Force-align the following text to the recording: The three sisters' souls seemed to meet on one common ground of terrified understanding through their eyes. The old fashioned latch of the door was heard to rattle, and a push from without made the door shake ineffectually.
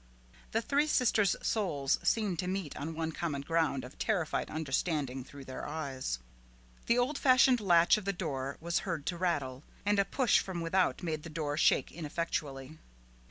The 0.51 0.63
three 0.63 0.87
sisters' 0.87 1.35
souls 1.43 1.99
seemed 2.01 2.39
to 2.39 2.47
meet 2.47 2.75
on 2.75 2.95
one 2.95 3.11
common 3.11 3.43
ground 3.43 3.83
of 3.85 3.99
terrified 3.99 4.49
understanding 4.49 5.23
through 5.23 5.45
their 5.45 5.63
eyes. 5.67 6.17
The 6.87 6.97
old 6.97 7.19
fashioned 7.19 7.61
latch 7.61 7.97
of 7.97 8.05
the 8.05 8.11
door 8.11 8.57
was 8.59 8.79
heard 8.79 9.05
to 9.05 9.17
rattle, 9.17 9.63
and 9.85 9.99
a 9.99 10.05
push 10.05 10.39
from 10.39 10.59
without 10.61 11.03
made 11.03 11.21
the 11.21 11.29
door 11.29 11.55
shake 11.55 11.91
ineffectually. 11.91 12.79